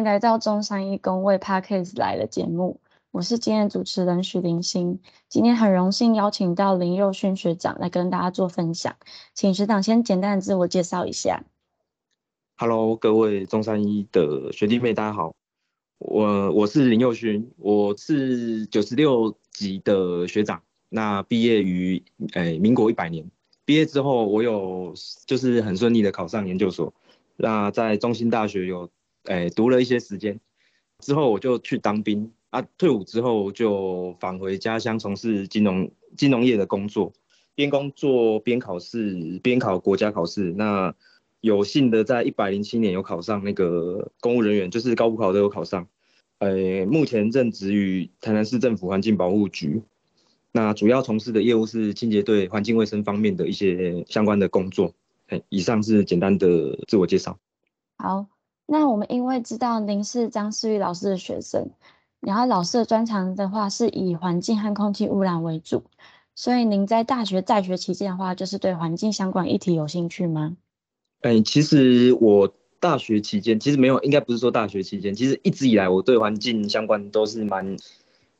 [0.00, 2.80] 迎来到中山一公为 Parkes 来的节目，
[3.10, 4.98] 我是今天的主持人许林星。
[5.28, 8.96] 今天很荣幸邀请到林佑勋学长来跟大家做分享，
[9.34, 11.44] 请学长先简单的自我介绍一下。
[12.56, 15.34] Hello，各位中山一的学弟妹，大家好，
[15.98, 23.30] 我我是林佑勋，我是九十六级的学长，那毕业于诶民国一百年，
[23.66, 24.94] 毕业之后我有
[25.26, 26.94] 就是很顺利的考上研究所，
[27.36, 28.88] 那在中兴大学有。
[29.24, 30.40] 哎，读了一些时间
[31.00, 32.62] 之后，我就去当兵啊。
[32.78, 37.12] 退伍之后就返回家乡从事金融金融业的工作，
[37.54, 40.52] 边工作边考试，边考国家考试。
[40.52, 40.94] 那
[41.40, 45.86] 有幸的在一百零七年有考上那个公务人员，就是高补考都有考上。
[46.38, 49.82] 呃，目前任职于台南市政府环境保护局，
[50.52, 54.94] 那主要从事的业务是清洁队环境卫生方面的一些相关的工作。
[55.28, 57.38] 哎，以上是简单的自我介绍。
[57.96, 58.26] 好。
[58.72, 61.70] 那我们因为知道您是张思玉老师的学生，
[62.20, 65.82] 然后老师的专长的话是以环境和空气污染为主，
[66.36, 70.56] 所以您在大学在学期间的话，就是对环境相关议题有兴趣吗？
[71.22, 77.76] 哎，其实我大学期间其实没有，应该不是说大学期间，其实一直以来我对环境相关都是蛮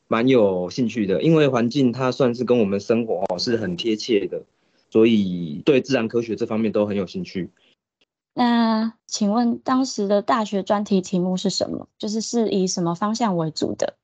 [0.07, 4.45] 蛮有兴趣的，因为环境它算是跟我们生活是很贴切的，
[4.91, 7.51] 所以对自然科学这方面都很有兴趣。
[8.35, 11.89] 那请问当时的大学专题题目是什么？
[11.99, 13.97] 就是是以什么方向为主的？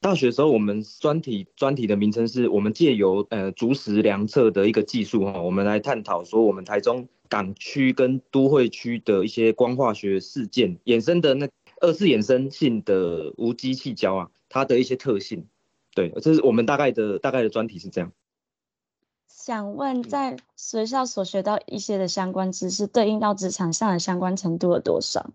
[0.00, 11.48] 大学时候我们专题专题的名称是我们借由呃竹石量测的一个技术哈，我们来探讨说我们台中港区跟都会区的一些光化学事件衍生的那
[11.80, 15.46] 二次衍生性的无机气胶啊，它的一些特性。
[15.94, 18.12] 对，这是我们大概的大概的专题是这样。
[19.28, 25.30] 想问，在学校所学到一些的相关知识，对应到职场上的相关程度有多少？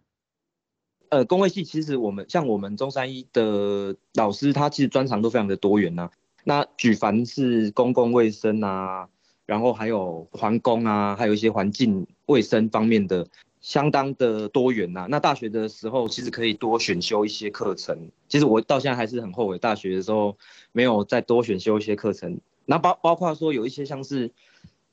[1.10, 6.10] 呃，工位系其实我们像我们中山一的老师，他其实专长都非常的多元呐。
[6.44, 9.08] 那举凡是公共卫生啊，
[9.46, 13.28] 然后还有环工啊，还有一些环境卫生方面的，
[13.60, 15.06] 相当的多元呐。
[15.10, 18.10] 那大学的时候，其实可以多选修一些课程。
[18.28, 20.38] 其实我到现在还是很后悔，大学的时候
[20.72, 22.40] 没有再多选修一些课程。
[22.66, 24.32] 那包包括说有一些像是，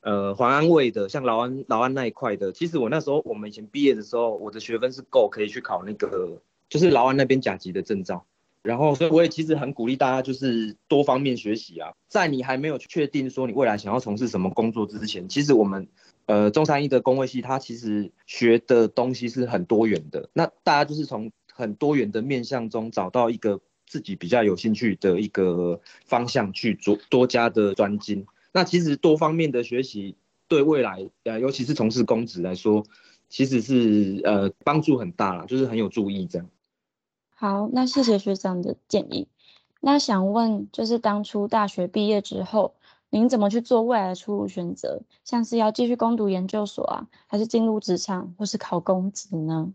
[0.00, 8.24] 呃，环安卫的，像劳安劳安那一块的，其实我那时候我们以前毕业的时候，我的学分是够可以去考那个，就是劳安那边甲级的证照。
[8.62, 11.92] 然后，所以我也其实很鼓励大家，就是多方面学习啊。
[12.08, 15.88] 在你还没有确定说你未来想要从事什么工作之前，其实我们，
[16.26, 20.28] 呃，中山一的工位系，它其实学的东西是很多元的。
[20.32, 23.60] 那大家就是从很多元的面向中找到一个。
[23.88, 30.14] 自己比较有兴趣的一个方向去做多加的专精，那其实多方面的学习
[30.46, 32.84] 对未来呃，尤其是从事公职来说，
[33.28, 36.48] 其实是呃帮助很大啦，就是很有注意这样。
[37.34, 39.28] 好，那谢谢学长的建议。
[39.80, 42.74] 那想问，就是当初大学毕业之后，
[43.10, 45.02] 您怎么去做未来的出路选择？
[45.24, 49.72] 像是要继续攻读研究所啊，还是进入职场，或是考公职呢？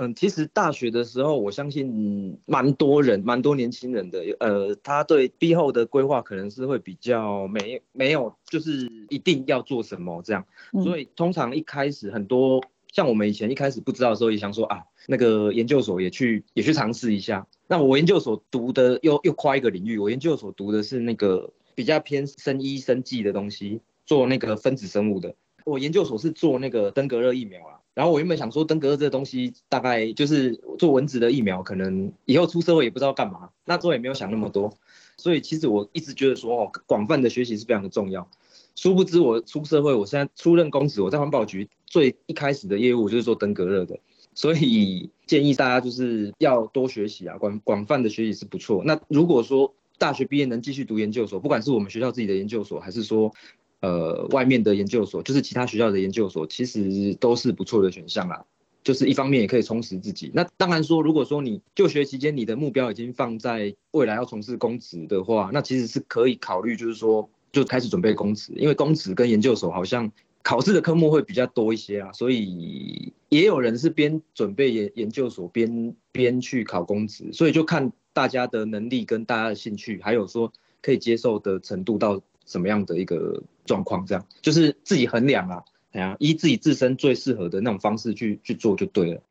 [0.00, 10.46] 嗯，其实大学的时候，我相信蛮多人、蛮多年轻人的，呃，他对毕后的规划可能是会比较没没有，就是一定要做什么这样。
[10.84, 17.44] 所以通常一开始很多像我们以前一开始不知道的时候，也想说啊，那个研究所也去也去尝试一下。
[17.66, 25.34] 那我研究所读的又又跨一个领域，我研究所读的是那个比较偏生医生技的东西，做那个分子生物的。
[25.64, 27.77] 我研究所是做那个登革热疫苗啊。
[27.98, 33.50] 然后我原本想说，登革热这个东西大概就是做蚊子的疫苗，可能以后出社会也不知道干嘛。
[33.64, 34.72] 那时候也没有想那么多，
[35.16, 38.30] 所以其实我一直觉得说，哦，广泛的学习是非常的重要。
[38.76, 43.98] 殊不知我出社会，我现在出任公职，我在环保局最一开始的业务就是做登革热的。
[44.32, 48.84] 所以建议大家就是要多学习啊，广广泛的学习是不错。
[48.84, 53.34] 那如果说大学毕业能继续读研究所，不管是我们学校自己的研究所，还是说。
[53.80, 58.44] 呃，外面的研究所就是其他学校的研究所，其实都是不错的选项啦。
[58.82, 60.30] 就是一方面也可以充实自己。
[60.34, 70.10] 那当然说，如果说你就学期间你的目标已经放在未来要从事公职的话，那其实是可以考虑，就是说就开始准备公职，因为公职跟研究所好像
[70.42, 72.10] 考试的科目会比较多一些啊。
[72.12, 82.20] 所以也有人是边准备研研究所边边去考公职，所以就看大家的能力跟大家的兴趣，还有说可以接受的程度到。
[82.46, 84.04] 什么样的一个状况？
[84.06, 89.22] 这样就是自己衡量啊，哎呀，依自己自身最适合的那种方式去去做就对了。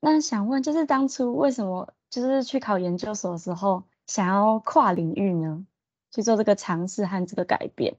[0.00, 5.64] 那想问，就是当初为什么就是去考研究所的时候，想要跨领域呢？
[6.10, 7.96] 去做这个尝试和这个改变？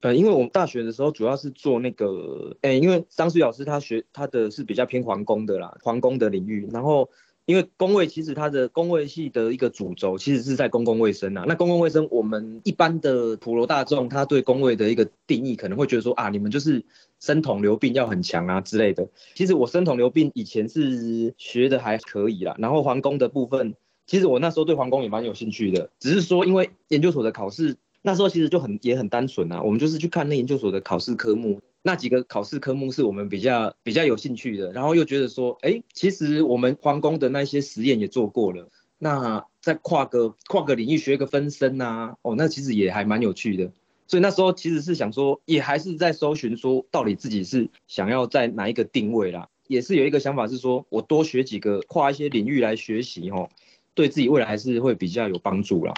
[0.00, 6.68] 呃，因为我们大学的时候主要是做那个，哎，因为张旭老师他学他的是比较偏皇宫的啦，皇宫的领域。
[6.70, 7.08] 然后，
[7.46, 11.44] 因为工位其实它的工位系的一个主轴其实是在公共卫生啊。
[11.46, 16.84] 那公共卫生，我们一般的普罗大众，他对工位的一个定义可能会觉得说啊，你们就是
[17.20, 19.08] 生统流病要很强啊之类的。
[19.34, 22.54] 其实我生统流病以前是学的还可以啦。
[22.58, 23.74] 然后皇宫的部分，
[24.06, 27.76] 其实我那时候对皇宫也蛮有兴趣的，只是说因为研究所的考试。
[28.06, 43.70] 那时候其实就很也很单纯啊，我们就是去看那研究所的考试科目，那几个考试科目是我们比较比较有兴趣的，然后又觉得说，哎，其实我们皇宫的那些实验也做过了，那再跨个跨个领域学个分身啊，哦，那其实也还蛮有趣的。
[44.06, 53.50] 所以那时候其实是想说，也还是在搜寻说，到底自己是想要在哪一个定位啦，也是有一个想法是说，我多学几个跨一些领域来学习哦，
[53.92, 55.92] 对自己未来还是会比较有帮助啦。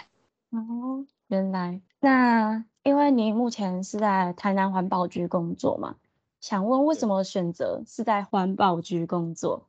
[0.50, 1.80] 哦，原来。
[2.00, 5.96] 那因为你目前是在台南环保局工作嘛，
[6.40, 9.66] 想问为什么选择是在环保局工作？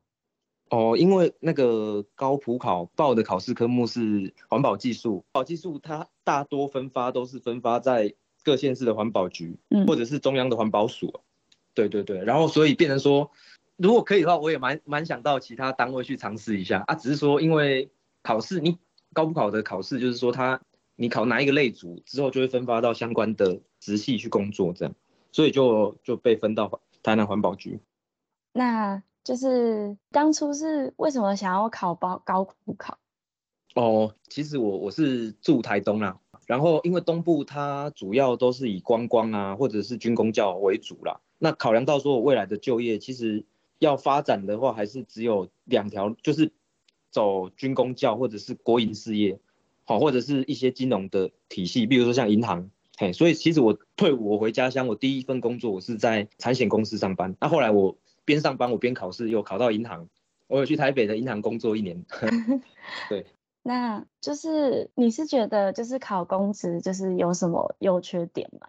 [0.70, 11.12] 哦，因为那个高普考报的考试科目是环保技术，环保技术它大多分发都是分发在各县市的环保局，嗯，或者是中央的环保署。
[11.74, 13.32] 对对对，然后所以变成说，
[13.76, 17.90] 如果可以的话，我也蛮蛮想到其他单位去尝试一下啊，只是说因为
[18.22, 18.78] 考试，你
[19.12, 20.60] 高普考的考试就是说它。
[21.00, 24.94] 你考哪一个类组之后，就会分发到相关的直系去工作，这样，
[25.30, 27.78] 所以就就被分到台南环保局。
[28.52, 32.98] 那就是当初是为什么想要考高高普考？
[33.76, 41.20] 哦，其实我我是住台东啦，然后因为东部它主要都是以观光啊或者是军工教为主啦。
[41.38, 43.46] 那考量到说我未来的就业，其实
[43.78, 46.50] 要发展的话，还是只有两条，就是
[47.12, 49.38] 走军工教或者是国营事业。
[49.88, 57.34] 好，或者是一些金融的体系，比如说像银行，嘿，所以其实我退伍我回家乡，我第一份工作我是在产险公司上班。
[57.40, 57.96] 那后来我
[58.26, 60.06] 边上班我边考试，又考到银行，
[60.46, 62.04] 我有去台北的银行工作一年。
[63.08, 63.24] 对，
[63.64, 68.68] 那就是你是觉得就是考公职就是有什么优缺点吗？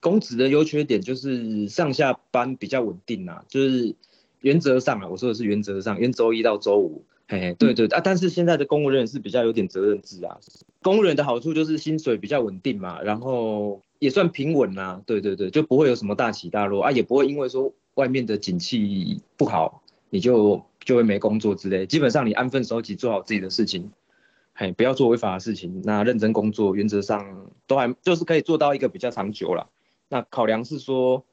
[0.00, 3.94] 公职的优缺点就是上下班比较稳定啊，就是
[4.40, 7.04] 原则上啊，我说的是原则上，因为周一到周五。
[7.26, 10.38] 嘿嘿，对对啊，但是现在的公务人员是比较有点责任制啊。
[10.82, 15.00] 公务员的好处就是薪水比较稳定嘛，然后也算平稳啦。
[15.06, 21.86] 对对对，就不会有什么大起大落啊，也不会因为说外面的景气不好，你就就会没工作之类。
[21.86, 23.90] 基本上你安分守己，做好自己的事情，
[24.52, 29.70] 嘿，不要做违法的事情，那认真工作，原则上都还就是可以做到一个比较长久了。
[30.10, 31.24] 那考量是说，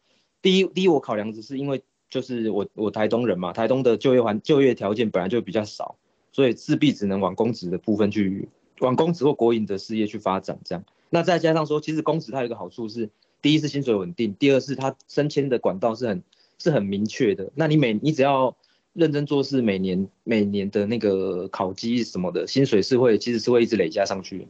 [0.42, 1.84] 第一第一我考量只是因为。
[2.12, 5.96] 就是我我台东人嘛，台东的就业环就业条件本来就比较少，
[6.34, 8.50] 所以势必只能往公职的部分去，
[8.82, 10.84] 往公职或国营的事业去发展这样。
[11.10, 13.10] 那再加上说，其实公职它有一个好处是，
[13.42, 16.22] 第一是薪水稳定，第二是它升迁的管道是很
[16.60, 17.50] 是很明确的。
[17.56, 18.58] 那你每你只要
[18.92, 24.50] 认真做事，每年每年的那个考绩什么的，薪水是会其实是会一直累加上去。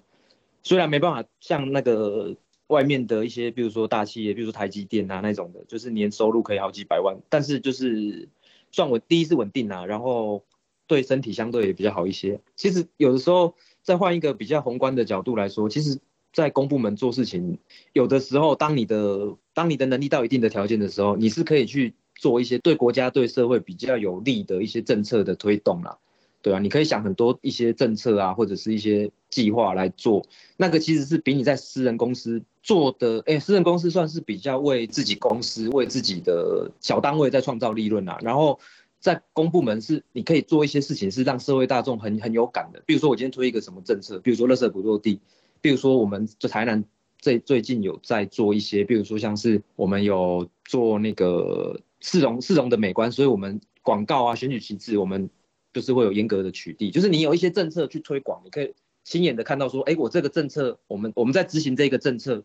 [0.64, 2.36] 虽然没办法像那个。
[2.72, 8.30] 外面的一些，比如说大企业，比如说台积电啊那种的，就是年收入可以好几百万，但是就是
[8.72, 10.46] 算稳，第一是稳定啊，然后
[10.88, 12.40] 对身体相对也比较好一些。
[12.56, 16.00] 其实有的时候再换一个比较宏观的角度来说，其实，
[16.32, 17.60] 在公部门做事情，
[17.92, 26.00] 有的时候当你的当你的能力到一定的条件的时候，你是可以去做一些对国家对社会比较有利的一些政策的推动啦。
[26.42, 30.26] 对啊，你可以想很多一些政策啊，或者是一些计划来做，
[30.58, 38.18] 那个其实是比你在私人公司做的，哎，私人公司算是比较为自己公司、为自己的小单位在创造利润啊。
[38.24, 38.60] 然后
[39.00, 42.82] 在公部门是你可以做一些事情，是让社会大众很很有感的。
[42.88, 45.20] 比如说我今天推一个什么政策，比如说垃圾不落地，
[45.62, 46.84] 比如说我们这台南
[47.20, 55.30] 最最近有在做一些，比如说像是我们有做那个市容市容的美观，所以我们广告啊、选举旗帜我们。
[55.74, 58.74] 就是会有严格的取缔，就是你有一些政策去推广，你可以
[59.04, 62.44] 亲眼的看到说，哎，我这个政策，我们我们在执行这个政策，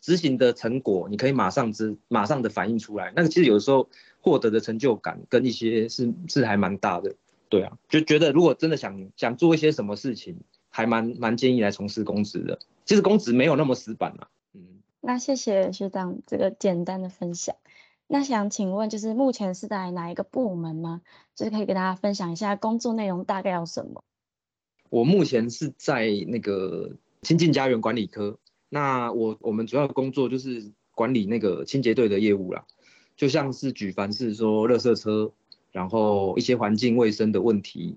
[0.00, 3.12] 执行的成果，你可以马上知，马上的反映出来。
[3.16, 3.88] 那个其实有的时候
[4.20, 7.14] 获得的成就感跟一些是是还蛮大的，
[7.48, 10.36] 对啊，就觉得如果真的想想做一些什么事情，
[10.70, 12.58] 还蛮蛮建议来从事公职的。
[12.84, 14.60] 其实公职没有那么死板啊，嗯。
[15.00, 17.54] 那谢谢学长这个简单的分享。
[18.10, 21.02] 那想请问，就是目前是在哪一个部门吗？
[21.36, 24.02] 就是可以跟大家分享一下工作内容大概有什么？
[24.88, 28.38] 我目前是在那个亲近家园管理科。
[28.70, 32.64] 那我我们主要工作就是管理那个清洁队的业务啦，
[33.14, 35.30] 就像是举凡是说垃圾车，
[35.70, 37.96] 然后一些环境卫生的问题，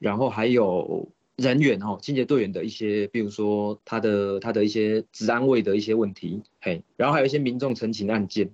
[0.00, 8.50] 然后还有人员哦，清洁队员的一些，比如说他的他的一些治安卫的一些问题，嘿，然后还有一些民众陈情案件，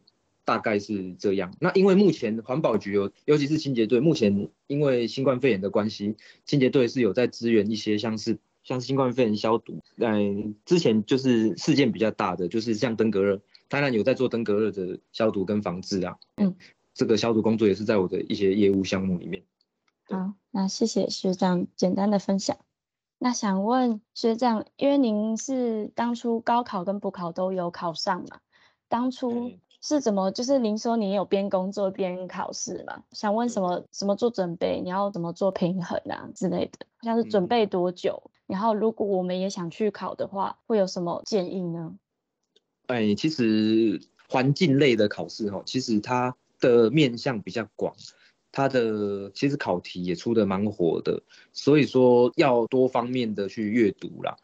[0.51, 1.55] 大概是这样。
[1.61, 9.79] 那因为目前环保局有，尤其是清洁队，目前因为新冠肺炎的关系，清洁队是有在支援一些像是像新冠肺炎消毒。
[9.99, 16.17] 嗯，之前就是事件比较大的，就是像登革热，当然有在做登革热的消毒跟防治啊。
[16.35, 16.57] 嗯，
[16.95, 19.45] 这个消毒工作也是在我的一些业务项目里面。
[20.09, 22.59] 好，那谢谢学长简单的分享。
[23.21, 28.41] 那想问学长，因为您是当初高考跟补考都有考上嘛？
[28.89, 29.53] 当初
[29.83, 30.31] 是怎么？
[30.31, 33.03] 就是您说你有边工作边考试嘛？
[33.13, 33.85] 想问什么？
[33.93, 34.81] 什么做准备？
[34.83, 36.87] 你要怎么做平衡啊之类的？
[37.03, 38.31] 像是准备多久？
[38.47, 41.95] 然后如果我们也想去考的话，会有什么建议呢？
[42.89, 47.95] 哎，其实环境类的考试哈，其实它的面向比较广。
[48.53, 51.23] 它的其实考题也出的蛮火的，
[51.53, 54.37] 所以说要多方面的去阅读啦。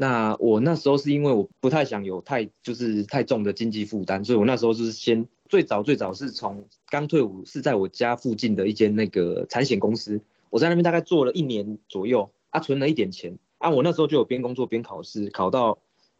[0.00, 15.78] 那我那时候是因为我不太想有太就是太重的经济负担，所以我那时候就是先最早最早是从刚退伍是在我家附近的一间那个产险公司，我在那边大概做了一年左右啊，存了一点钱啊，我那时候就有边工作边考试，考到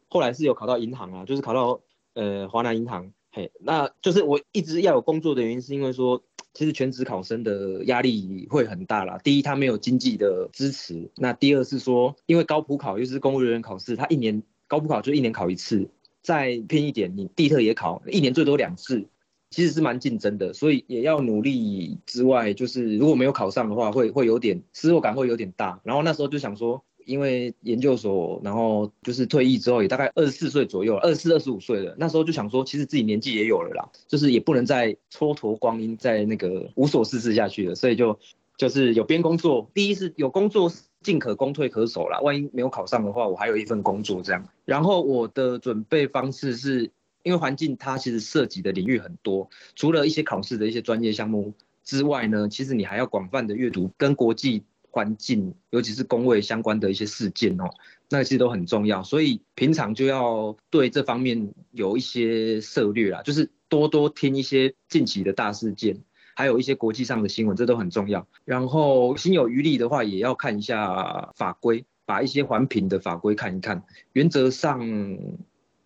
[0.09, 1.81] 后来是有考到银行啊，就是考到
[2.13, 6.23] 呃华南银行，嘿，那就是我一直要有工作的原因是因为说。
[6.53, 9.19] 其实全职考生的压力会很大啦。
[9.23, 15.89] 第一，他没有经济的支持；那第二是说，因为高普考又是公务人员考试，他一年高普考就一年考一次，
[16.23, 19.07] 再偏一点，你地特也考，一年最多两次，
[19.51, 20.53] 其实是蛮竞争的。
[20.53, 25.81] 所以也要努力之外，就是如果没有考上的话，会会有点失落感，会有点大。
[25.85, 26.85] 然后那时候就想说。
[27.11, 31.97] 因为研究所，然后就是退役之后也大概二十四岁左右，二十四、二十五岁了。
[31.99, 37.75] 那时候就想说，其实自己年纪也有了啦，就是也不能再蹉跎光阴，在那个无所事事下去了。
[37.75, 38.17] 所以就
[38.57, 42.21] 就是有边工作，第一是有工作进可攻退可守啦。
[42.21, 44.49] 万一没有考上的话，我还有一份工作这样。
[44.65, 46.93] 然后我的准备方式是，
[47.25, 51.53] 因为环境它其实涉及的领域很多，除了一些考试的一些专业项目
[51.83, 54.63] 之外呢，其实你还要广泛的阅读跟国际。
[54.91, 57.71] 环境，尤其是工位相关的一些事件哦，
[58.09, 66.03] 那其实都很重要，所以平常就要对这方面有一些策略啦，就是多多听一些近期的大事件，
[66.35, 68.27] 还有一些国际上的新闻，这都很重要。
[68.45, 73.85] 然后心有余力的话，也要看一下法规，把一些环评的法规看一看。
[74.13, 74.81] 原则上，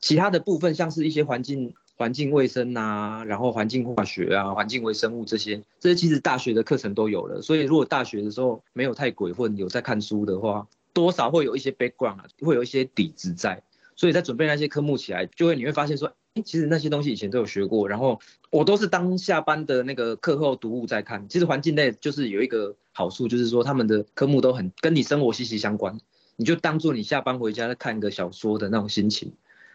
[0.01, 1.75] 其他的部分像是一些环境。
[1.97, 7.41] 环境卫生啊，然后环境化学啊，环境微生物这些，这些其实大学的课程都有了。
[7.41, 13.63] 所以如果大学的时候没有太鬼混，有在看书的话，多少会有一些 background 啊，会有一些底子在。
[13.97, 17.89] 所以在准备那些科目起来，就会你会发现说，哎，其实那些东西以前都有学过。
[17.89, 18.21] 然后
[18.51, 21.29] 我都是当下班的那个课后读物在看。
[21.29, 25.97] 其实环境类就是有一个好处，就是说他们的科目都很跟你生活息息相关，
[26.35, 29.33] 你就当做你下班回家在看一个小说的那种心情。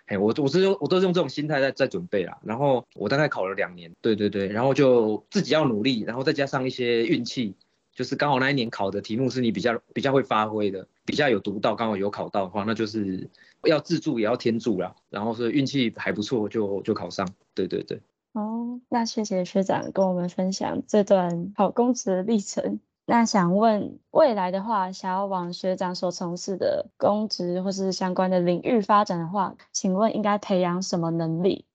[0.10, 7.54] 哎，我我是用我都是用这种心态在在准备啦，然后我大概考了两年，对对对，然后就自己要努力，然后再加上一些运气，
[7.94, 13.30] 就是刚好那一年考的题目是你比较比较会发挥的，比较有读到，刚好有考到的话，那就是
[13.66, 18.02] 要自助也要天助啦，然后是运气还不错就就考上，对对对。
[18.34, 22.80] 哦，那谢谢学长跟我们分享这段考公职的历程。
[23.10, 31.66] 那想问未来的话，想要往学长所从事的公职或是相关的领域发展的话，请问应该培养什么能力？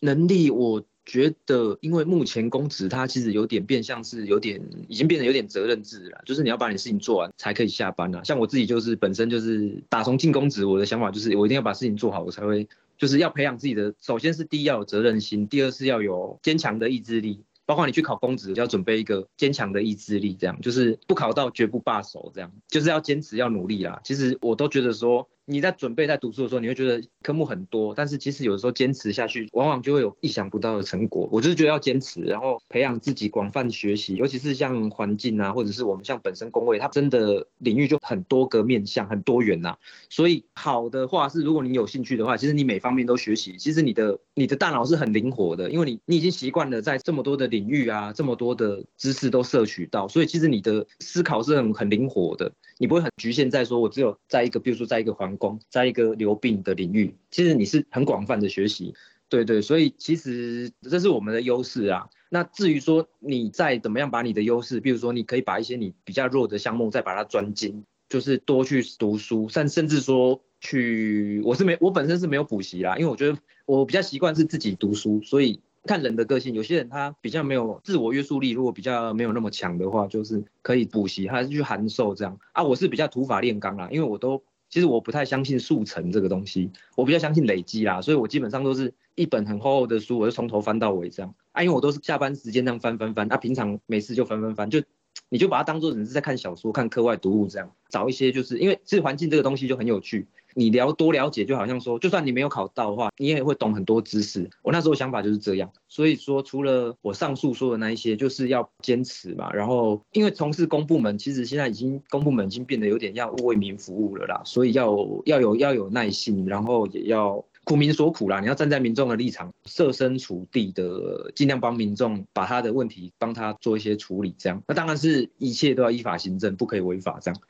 [0.00, 8.24] 能力，我觉得，因为目前公职它其实有点变相是有点已经变得有点责任制了，就是你要把你事情做完才可以下班了。
[8.24, 13.92] 像我自己就是本身就是打从进公职，我的想法就是我一定要把事情做好，我才会就是要培养自己的。
[14.00, 17.44] 首先是第一要有责任心，第二是要有坚强的意志力。
[17.66, 24.00] 包括你去考公职，要准备一个坚强的意志力，这样就是不考到绝不罢手，这样就是要坚持要努力啦。
[24.04, 25.28] 其实我都觉得说。
[25.52, 31.28] 你在准备在读书的时候，你会觉得科目很多，但是其实有的时候坚持下去，往往就会有意想不到的成果。
[31.30, 39.76] 我就是觉得要坚持，然后培养自己广泛学习，尤其是像环境啊，或者是我们像本身工位，它真的领域就很多个面向，很多元呐。
[40.08, 52.50] 所以好的话是，如果你有兴趣的话，其实你每方面都学习，其实你的你的大脑是很灵活的，因为你你已经习惯了在这么多的领域啊，这么多的知识都摄取到，所以其实你的思考是很很灵活的。
[52.78, 55.36] 你不会很局限在说，我只有在一个，比如说在一个环
[55.68, 58.94] 在一个流病的领域，其实你是很广泛的学习，
[59.28, 62.08] 对对，所以其实这是我们的优势啊。
[62.28, 82.62] 那至于说你再怎么样把你的优势，比如说你可以把一些你比较弱的项目再把它专精，就是多去读书，甚甚至说去，我是没我本身是没有补习啦，因为我觉得我比较习惯是自己读书，所以看人的个性，有些人他比较没有自我约束力，如果比较没有那么强的话，就是可以补习还是去函授这样啊。
[82.62, 84.42] 我是比较土法炼钢啦，因为我都
[84.72, 91.62] 其实我不太相信速成这个东西，我比较相信累积啦，所以我基本上都是一本很厚厚的书，我就从头翻到尾这样啊。
[91.62, 94.82] 因为我都是下班时间那样翻翻翻，啊，平常没事就翻翻翻，就
[95.28, 100.26] 你就把它当做只是在看小说、看课外读物这样，找一些就是因为其实环境这个东西就很有趣。
[100.54, 104.48] 你了多了解，就好像说，就算你没有考到的话，你也会懂很多知识。
[104.62, 109.52] 我那时候想法就是这样，所以说除了我上述说的那一些，就是要坚持嘛。
[109.52, 118.40] 然后因为从事公部门，其实现在已经公部门已经变得有点要为民服务了啦，所以要要有要有耐心，然后也要苦民所苦啦。
[118.40, 124.34] 你要站在民众的立场，设身处地的，尽量帮民众把他的问题帮他做一些处理。
[124.38, 127.40] 这样，那当然是一切都要依法行政，不可以违法这样。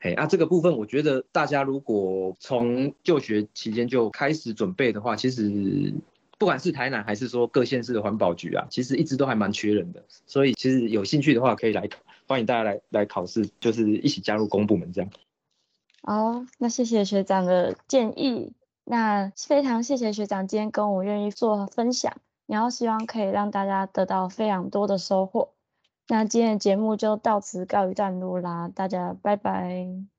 [0.00, 5.92] 嘿，那这个部分，我觉得大家如果从就学期间就开始准备的话，其实
[6.38, 10.04] 不管是台南还是说各县市的环保局啊，其实一直都还蛮缺人的。
[10.26, 11.88] 所以其实有兴趣的话，可以来
[12.28, 15.10] 欢迎大家来来考试，就是一起加入公部门这样。
[16.02, 18.52] 好，那谢谢学长的建议，
[18.84, 25.54] 那非常谢谢学长今天跟我愿意做分享，然后希望可以让大家得到非常多的收获。
[26.08, 30.17] 那今天的节目就到此告一段落啦，大家拜拜。